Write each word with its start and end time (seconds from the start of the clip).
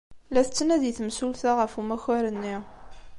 La 0.31 0.41
tettnadi 0.45 0.91
temsulta 0.97 1.51
ɣef 1.53 1.73
umakar-nni. 1.79 2.55